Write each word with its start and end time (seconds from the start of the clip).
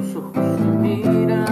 tus 0.00 0.16
ojos 0.16 0.34
y 0.82 1.49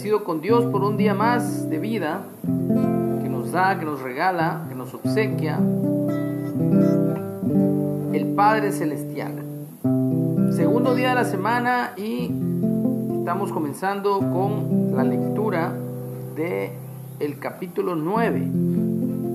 Agradecido 0.00 0.24
con 0.24 0.40
Dios 0.40 0.64
por 0.64 0.82
un 0.82 0.96
día 0.96 1.12
más 1.12 1.68
de 1.68 1.78
vida 1.78 2.22
que 2.42 3.28
nos 3.28 3.52
da, 3.52 3.78
que 3.78 3.84
nos 3.84 4.00
regala, 4.00 4.64
que 4.66 4.74
nos 4.74 4.94
obsequia 4.94 5.60
el 8.14 8.32
Padre 8.34 8.72
Celestial. 8.72 9.44
Segundo 10.52 10.94
día 10.94 11.10
de 11.10 11.14
la 11.16 11.26
semana 11.26 11.92
y 11.98 12.30
estamos 13.18 13.52
comenzando 13.52 14.20
con 14.20 14.96
la 14.96 15.04
lectura 15.04 15.74
de 16.34 16.70
el 17.18 17.38
capítulo 17.38 17.94
9 17.94 18.40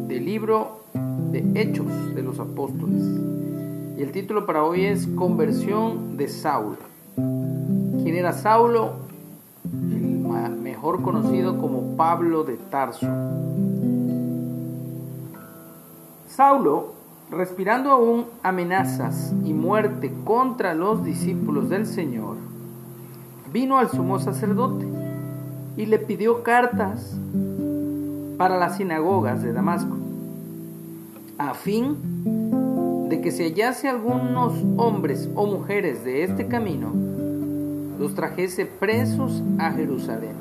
del 0.07 0.25
libro 0.25 0.81
de 1.31 1.45
Hechos 1.53 2.15
de 2.15 2.23
los 2.23 2.39
Apóstoles. 2.39 3.03
Y 3.99 4.01
el 4.01 4.11
título 4.11 4.47
para 4.47 4.63
hoy 4.63 4.85
es 4.85 5.05
Conversión 5.05 6.17
de 6.17 6.27
Saulo. 6.27 6.77
¿Quién 7.15 8.15
era 8.15 8.33
Saulo? 8.33 8.93
El 9.63 10.14
mejor 10.49 11.01
conocido 11.01 11.57
como 11.57 11.95
Pablo 11.95 12.43
de 12.43 12.57
Tarso. 12.57 13.07
Saulo, 16.27 16.93
respirando 17.31 17.91
aún 17.91 18.25
amenazas 18.43 19.33
y 19.43 19.53
muerte 19.53 20.13
contra 20.23 20.73
los 20.73 21.03
discípulos 21.03 21.69
del 21.69 21.85
Señor, 21.85 22.37
vino 23.51 23.77
al 23.77 23.89
sumo 23.89 24.19
sacerdote 24.19 24.85
y 25.77 25.85
le 25.85 25.97
pidió 25.99 26.43
cartas 26.43 27.17
para 28.37 28.57
las 28.57 28.77
sinagogas 28.77 29.41
de 29.41 29.53
Damasco, 29.53 29.95
a 31.37 31.53
fin 31.53 31.97
de 33.09 33.21
que 33.21 33.31
se 33.31 33.43
hallase 33.43 33.87
algunos 33.87 34.53
hombres 34.77 35.29
o 35.35 35.45
mujeres 35.45 36.03
de 36.03 36.23
este 36.23 36.47
camino, 36.47 36.91
los 37.99 38.13
trajese 38.13 38.65
presos 38.65 39.41
a 39.59 39.71
Jerusalén. 39.71 40.35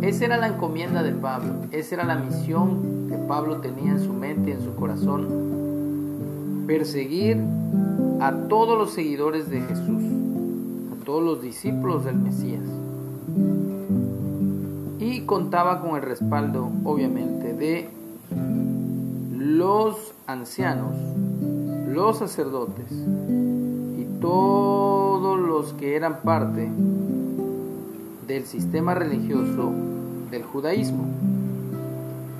Esa 0.00 0.26
era 0.26 0.36
la 0.36 0.48
encomienda 0.48 1.02
de 1.02 1.12
Pablo, 1.12 1.54
esa 1.72 1.96
era 1.96 2.04
la 2.04 2.16
misión 2.16 3.08
que 3.08 3.16
Pablo 3.16 3.56
tenía 3.56 3.92
en 3.92 4.00
su 4.00 4.12
mente 4.12 4.52
en 4.52 4.62
su 4.62 4.74
corazón, 4.76 6.64
perseguir 6.66 7.38
a 8.20 8.32
todos 8.48 8.78
los 8.78 8.92
seguidores 8.92 9.50
de 9.50 9.60
Jesús, 9.62 10.02
a 10.92 11.04
todos 11.04 11.24
los 11.24 11.42
discípulos 11.42 12.04
del 12.04 12.16
Mesías. 12.16 12.62
Y 15.00 15.22
contaba 15.22 15.80
con 15.80 15.96
el 15.96 16.02
respaldo, 16.02 16.70
obviamente, 16.84 17.52
de 17.52 17.88
los 19.40 20.14
ancianos, 20.26 20.94
los 21.88 22.18
sacerdotes 22.18 22.92
todos 24.20 25.38
los 25.38 25.72
que 25.74 25.96
eran 25.96 26.20
parte 26.22 26.68
del 28.26 28.44
sistema 28.44 28.94
religioso 28.94 29.72
del 30.30 30.42
judaísmo. 30.42 31.04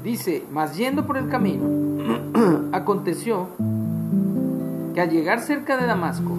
Dice, 0.03 0.44
mas 0.53 0.76
yendo 0.76 1.06
por 1.06 1.16
el 1.16 1.28
camino, 1.28 1.65
aconteció 2.72 3.48
que 4.94 5.00
al 5.00 5.10
llegar 5.10 5.41
cerca 5.41 5.76
de 5.76 5.86
Damasco, 5.86 6.36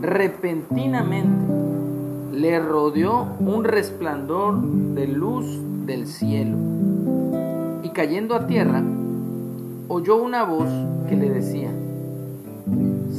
repentinamente 0.00 1.52
le 2.32 2.58
rodeó 2.58 3.28
un 3.38 3.64
resplandor 3.64 4.60
de 4.60 5.06
luz 5.06 5.46
del 5.86 6.06
cielo 6.06 6.56
y 7.82 7.90
cayendo 7.90 8.34
a 8.34 8.46
tierra, 8.46 8.82
oyó 9.88 10.16
una 10.16 10.44
voz 10.44 10.68
que 11.08 11.16
le 11.16 11.30
decía, 11.30 11.70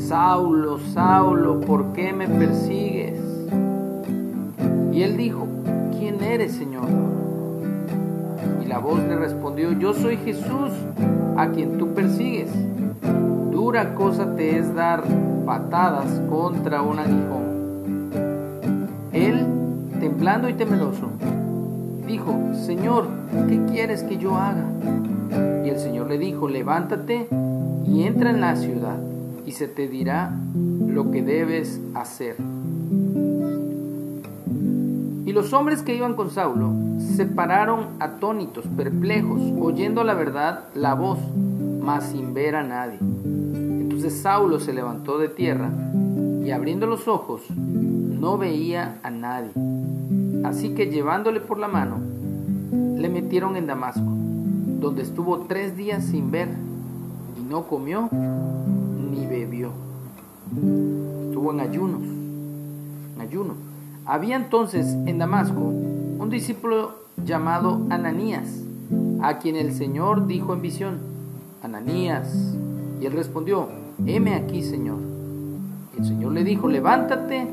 Saulo, 0.07 0.79
Saulo, 0.93 1.61
¿por 1.61 1.93
qué 1.93 2.11
me 2.11 2.27
persigues? 2.27 3.19
Y 4.91 5.01
él 5.01 5.15
dijo, 5.15 5.47
¿quién 5.97 6.21
eres, 6.21 6.51
Señor? 6.51 6.87
Y 8.63 8.67
la 8.67 8.79
voz 8.79 8.99
le 8.99 9.15
respondió, 9.15 9.71
yo 9.71 9.93
soy 9.93 10.17
Jesús, 10.17 10.71
a 11.37 11.47
quien 11.47 11.77
tú 11.77 11.93
persigues. 11.93 12.49
Dura 13.51 13.95
cosa 13.95 14.35
te 14.35 14.57
es 14.57 14.75
dar 14.75 15.03
patadas 15.45 16.21
contra 16.29 16.81
un 16.81 16.99
aguijón. 16.99 18.09
Él, 19.13 19.45
temblando 20.01 20.49
y 20.49 20.53
temeroso, 20.53 21.11
dijo, 22.05 22.35
Señor, 22.65 23.07
¿qué 23.47 23.61
quieres 23.71 24.03
que 24.03 24.17
yo 24.17 24.35
haga? 24.35 24.65
Y 25.65 25.69
el 25.69 25.79
Señor 25.79 26.09
le 26.09 26.17
dijo, 26.17 26.49
levántate 26.49 27.27
y 27.87 28.03
entra 28.03 28.31
en 28.31 28.41
la 28.41 28.57
ciudad, 28.57 28.97
y 29.45 29.51
se 29.51 29.67
te 29.67 29.87
dirá 29.87 30.37
lo 30.87 31.11
que 31.11 31.21
debes 31.21 31.81
hacer. 31.95 32.35
Y 35.25 35.31
los 35.31 35.53
hombres 35.53 35.81
que 35.81 35.95
iban 35.95 36.15
con 36.15 36.29
Saulo 36.29 36.71
se 36.99 37.25
pararon 37.25 37.87
atónitos, 37.99 38.65
perplejos, 38.75 39.41
oyendo 39.59 40.03
la 40.03 40.13
verdad, 40.13 40.65
la 40.75 40.93
voz, 40.93 41.19
mas 41.81 42.05
sin 42.11 42.33
ver 42.33 42.55
a 42.55 42.63
nadie. 42.63 42.97
Entonces 42.99 44.21
Saulo 44.21 44.59
se 44.59 44.73
levantó 44.73 45.17
de 45.17 45.29
tierra 45.29 45.69
y 46.43 46.51
abriendo 46.51 46.87
los 46.87 47.07
ojos, 47.07 47.41
no 47.49 48.37
veía 48.37 48.99
a 49.03 49.09
nadie. 49.09 49.51
Así 50.43 50.75
que 50.75 50.87
llevándole 50.87 51.39
por 51.39 51.57
la 51.57 51.67
mano, 51.67 51.99
le 52.71 53.09
metieron 53.09 53.55
en 53.55 53.67
Damasco, 53.67 54.01
donde 54.79 55.03
estuvo 55.03 55.39
tres 55.41 55.77
días 55.77 56.03
sin 56.03 56.31
ver, 56.31 56.49
y 57.39 57.43
no 57.49 57.67
comió 57.67 58.09
ni 59.43 59.45
bebió. 59.45 59.71
Estuvo 61.27 61.51
en 61.51 61.59
ayunos, 61.59 62.01
ayuno. 63.19 63.53
Había 64.05 64.35
entonces 64.35 64.87
en 65.05 65.17
Damasco 65.17 65.59
un 65.59 66.29
discípulo 66.29 66.91
llamado 67.23 67.85
Ananías, 67.89 68.61
a 69.21 69.39
quien 69.39 69.55
el 69.55 69.73
Señor 69.73 70.27
dijo 70.27 70.53
en 70.53 70.61
visión, 70.61 70.97
Ananías. 71.61 72.55
Y 72.99 73.05
él 73.05 73.13
respondió, 73.13 73.69
heme 74.05 74.35
aquí, 74.35 74.61
Señor. 74.63 74.97
El 75.97 76.05
Señor 76.05 76.33
le 76.33 76.43
dijo, 76.43 76.67
levántate 76.67 77.47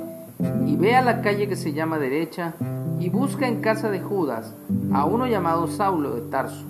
y 0.66 0.76
ve 0.76 0.96
a 0.96 1.02
la 1.02 1.22
calle 1.22 1.48
que 1.48 1.56
se 1.56 1.72
llama 1.72 1.98
derecha 1.98 2.54
y 2.98 3.08
busca 3.10 3.46
en 3.46 3.60
casa 3.60 3.90
de 3.90 4.00
Judas 4.00 4.54
a 4.93 5.04
uno 5.04 5.26
llamado 5.26 5.69
Saulo 5.69 6.14
de 6.14 6.22
Tarso, 6.22 6.64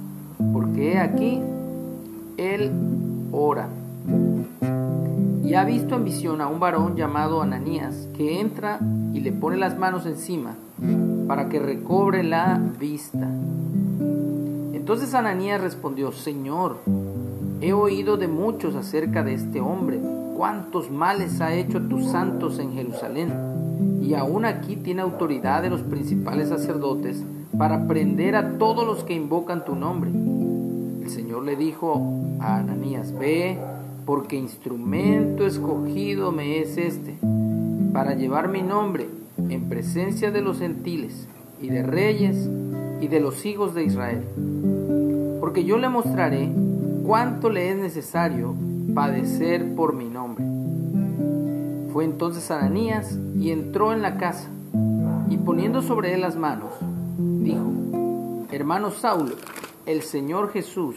porque 0.53 0.93
he 0.93 0.99
aquí, 0.99 1.41
él 2.37 2.71
ora. 3.33 3.69
Ha 5.55 5.65
visto 5.65 5.97
en 5.97 6.05
visión 6.05 6.41
a 6.41 6.47
un 6.47 6.59
varón 6.59 6.97
llamado 6.97 7.43
Ananías, 7.43 8.09
que 8.17 8.41
entra 8.41 8.79
y 9.13 9.21
le 9.21 9.31
pone 9.31 9.59
las 9.59 9.77
manos 9.79 10.07
encima 10.07 10.55
para 11.27 11.51
que 11.51 11.59
recobre 11.59 12.23
la 12.23 12.59
vista. 12.79 13.29
Entonces 14.73 15.13
Ananías 15.13 15.61
respondió, 15.61 16.13
Señor, 16.13 16.79
he 17.61 17.75
oído 17.75 18.17
de 18.17 18.27
muchos 18.27 18.75
acerca 18.75 19.23
de 19.23 19.35
este 19.35 19.61
hombre, 19.61 20.01
cuántos 20.35 20.91
males 20.91 21.43
ha 21.43 21.53
hecho 21.53 21.83
tus 21.83 22.07
santos 22.07 22.59
en 22.59 22.73
Jerusalén, 22.73 23.31
y 24.01 24.15
aún 24.15 24.47
aquí 24.47 24.77
tiene 24.77 25.03
autoridad 25.03 25.61
de 25.61 25.69
los 25.69 25.83
principales 25.83 26.49
sacerdotes 26.49 27.23
para 27.59 27.87
prender 27.87 28.35
a 28.35 28.57
todos 28.57 28.87
los 28.87 29.05
que 29.05 29.13
invocan 29.13 29.67
tu 29.67 29.75
nombre. 29.75 30.11
El 31.03 31.11
Señor 31.11 31.45
le 31.45 31.57
dijo 31.57 32.01
a 32.41 32.57
Ananías, 32.57 33.13
ve, 33.13 33.59
porque 34.11 34.35
instrumento 34.35 35.47
escogido 35.47 36.33
me 36.33 36.59
es 36.59 36.77
este, 36.79 37.17
para 37.93 38.15
llevar 38.15 38.49
mi 38.49 38.61
nombre 38.61 39.07
en 39.37 39.69
presencia 39.69 40.33
de 40.33 40.41
los 40.41 40.59
gentiles 40.59 41.29
y 41.63 41.69
de 41.69 41.85
reyes 41.85 42.51
y 43.01 43.07
de 43.07 43.21
los 43.21 43.47
hijos 43.47 43.73
de 43.73 43.85
Israel. 43.85 44.25
Porque 45.39 45.63
yo 45.63 45.79
le 45.79 45.89
mostraré 45.89 46.51
cuánto 47.07 47.51
le 47.51 47.71
es 47.71 47.77
necesario 47.77 48.53
padecer 48.97 49.77
por 49.77 49.95
mi 49.95 50.07
nombre. 50.07 50.45
Fue 51.93 52.05
entonces 52.05 52.51
Ananías 52.51 53.17
y 53.39 53.53
entró 53.53 53.93
en 53.93 54.03
la 54.03 54.17
casa 54.17 54.49
y 55.29 55.37
poniendo 55.37 55.83
sobre 55.83 56.15
él 56.15 56.23
las 56.23 56.35
manos, 56.35 56.73
dijo, 57.17 57.65
hermano 58.51 58.91
Saulo, 58.91 59.37
el 59.87 60.03
Señor 60.03 60.51
Jesús, 60.51 60.97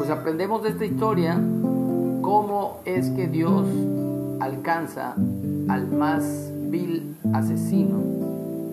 Pues 0.00 0.08
aprendemos 0.08 0.62
de 0.62 0.70
esta 0.70 0.86
historia 0.86 1.38
cómo 2.22 2.80
es 2.86 3.10
que 3.10 3.28
Dios 3.28 3.66
alcanza 4.40 5.14
al 5.68 5.88
más 5.88 6.50
vil 6.70 7.18
asesino, 7.34 7.98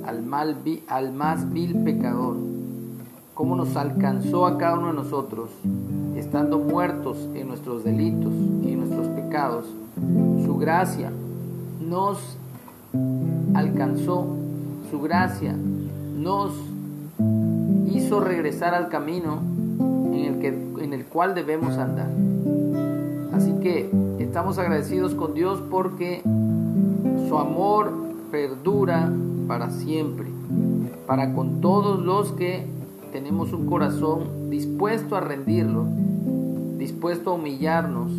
al, 0.05 0.23
mal, 0.23 0.55
al 0.87 1.11
más 1.11 1.51
vil 1.51 1.83
pecador, 1.83 2.37
cómo 3.33 3.57
nos 3.57 3.75
alcanzó 3.75 4.47
a 4.47 4.57
cada 4.57 4.79
uno 4.79 4.87
de 4.87 4.93
nosotros, 4.93 5.49
estando 6.15 6.59
muertos 6.59 7.17
en 7.35 7.49
nuestros 7.49 7.83
delitos 7.83 8.31
y 8.63 8.71
en 8.71 8.79
nuestros 8.87 9.07
pecados, 9.09 9.65
su 10.45 10.55
gracia 10.57 11.11
nos 11.81 12.37
alcanzó, 13.53 14.27
su 14.89 15.01
gracia 15.01 15.53
nos 16.15 16.53
hizo 17.91 18.21
regresar 18.21 18.73
al 18.73 18.87
camino 18.87 19.56
en 20.47 20.93
el 20.93 21.05
cual 21.05 21.35
debemos 21.35 21.77
andar. 21.77 22.09
Así 23.33 23.53
que 23.61 23.89
estamos 24.19 24.57
agradecidos 24.57 25.13
con 25.13 25.33
Dios 25.33 25.61
porque 25.69 26.21
su 27.27 27.37
amor 27.37 27.91
perdura 28.31 29.11
para 29.47 29.69
siempre, 29.69 30.27
para 31.05 31.33
con 31.33 31.61
todos 31.61 31.99
los 31.99 32.31
que 32.33 32.65
tenemos 33.11 33.53
un 33.53 33.65
corazón 33.65 34.49
dispuesto 34.49 35.15
a 35.15 35.21
rendirlo, 35.21 35.85
dispuesto 36.77 37.31
a 37.31 37.33
humillarnos 37.33 38.11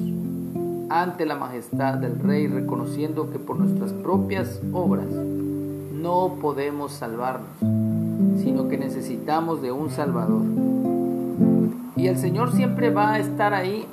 ante 0.89 1.27
la 1.27 1.37
majestad 1.37 1.95
del 1.95 2.19
Rey, 2.19 2.47
reconociendo 2.47 3.31
que 3.31 3.39
por 3.39 3.59
nuestras 3.59 3.93
propias 3.93 4.61
obras 4.73 5.07
no 5.07 6.37
podemos 6.41 6.93
salvarnos, 6.93 7.49
sino 8.43 8.69
que 8.69 8.79
necesitamos 8.79 9.61
de 9.61 9.73
un 9.73 9.91
Salvador. 9.91 10.68
Y 11.99 12.07
el 12.07 12.17
Señor 12.17 12.53
siempre 12.53 12.91
va 12.91 13.15
a 13.15 13.19
estar 13.19 13.53
ahí 13.53 13.85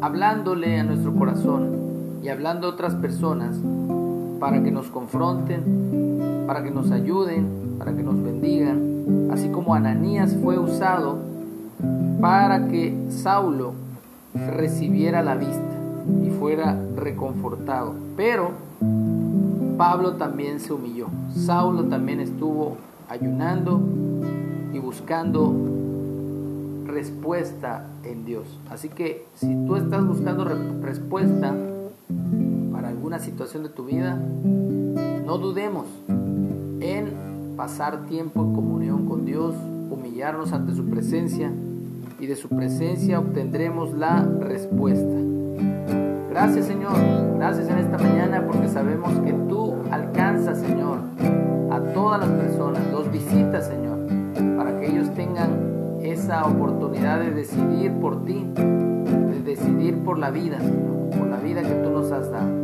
hablándole 0.00 0.78
a 0.78 0.84
nuestro 0.84 1.12
corazón 1.12 2.20
y 2.22 2.28
hablando 2.28 2.68
a 2.68 2.70
otras 2.70 2.94
personas 2.94 3.58
para 4.38 4.62
que 4.62 4.70
nos 4.70 4.86
confronten, 4.86 6.44
para 6.46 6.62
que 6.62 6.70
nos 6.70 6.92
ayuden, 6.92 7.74
para 7.78 7.92
que 7.94 8.04
nos 8.04 8.22
bendigan, 8.22 9.28
así 9.32 9.48
como 9.48 9.74
Ananías 9.74 10.36
fue 10.40 10.56
usado 10.56 11.18
para 12.20 12.68
que 12.68 12.96
Saulo 13.10 13.72
recibiera 14.32 15.24
la 15.24 15.34
vista 15.34 15.78
y 16.24 16.30
fuera 16.30 16.78
reconfortado. 16.94 17.94
Pero 18.16 18.52
Pablo 19.76 20.12
también 20.12 20.60
se 20.60 20.72
humilló. 20.72 21.08
Saulo 21.34 21.84
también 21.86 22.20
estuvo 22.20 22.76
ayunando 23.08 23.80
y 24.72 24.78
buscando 24.78 25.69
respuesta 26.90 27.86
en 28.04 28.24
Dios. 28.24 28.58
Así 28.70 28.88
que 28.88 29.26
si 29.34 29.54
tú 29.66 29.76
estás 29.76 30.06
buscando 30.06 30.44
respuesta 30.44 31.54
para 32.72 32.88
alguna 32.88 33.18
situación 33.18 33.62
de 33.62 33.68
tu 33.68 33.84
vida, 33.84 34.16
no 34.16 35.38
dudemos 35.38 35.86
en 36.80 37.54
pasar 37.56 38.06
tiempo 38.06 38.42
en 38.42 38.54
comunión 38.54 39.06
con 39.06 39.24
Dios, 39.24 39.54
humillarnos 39.90 40.52
ante 40.52 40.74
su 40.74 40.86
presencia 40.86 41.52
y 42.18 42.26
de 42.26 42.36
su 42.36 42.48
presencia 42.48 43.18
obtendremos 43.18 43.94
la 43.94 44.22
respuesta. 44.40 45.14
Gracias 46.30 46.66
Señor, 46.66 46.92
gracias 47.36 47.68
en 47.68 47.78
esta 47.78 47.98
mañana 47.98 48.46
porque 48.46 48.68
sabemos 48.68 49.12
que 49.20 49.32
tú 49.48 49.74
alcanzas 49.90 50.58
Señor 50.58 50.98
a 51.70 51.80
todas 51.92 52.20
las 52.20 52.30
personas, 52.30 52.82
los 52.92 53.10
visitas 53.10 53.66
Señor, 53.66 53.98
esa 56.12 56.44
oportunidad 56.44 57.20
de 57.20 57.30
decidir 57.30 57.92
por 57.92 58.24
ti, 58.24 58.44
de 58.54 59.40
decidir 59.44 59.98
por 59.98 60.18
la 60.18 60.30
vida, 60.30 60.58
por 61.16 61.28
la 61.28 61.36
vida 61.36 61.62
que 61.62 61.74
tú 61.74 61.90
nos 61.90 62.10
has 62.10 62.30
dado. 62.30 62.59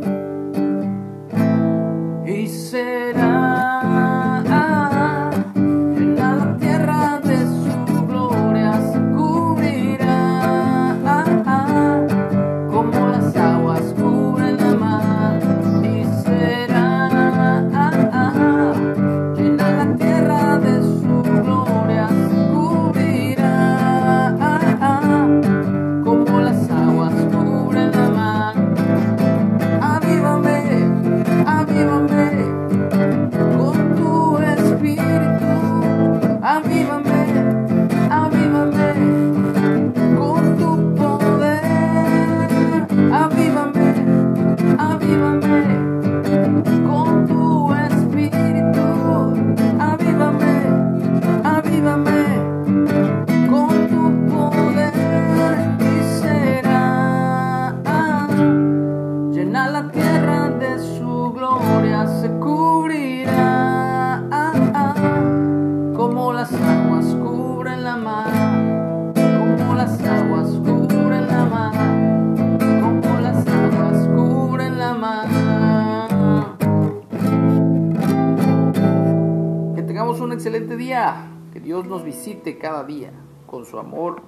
Que 81.51 81.59
Dios 81.59 81.85
nos 81.85 82.05
visite 82.05 82.57
cada 82.57 82.85
día 82.85 83.11
con 83.45 83.65
su 83.65 83.77
amor 83.77 84.21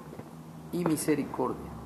y 0.73 0.83
misericordia. 0.83 1.78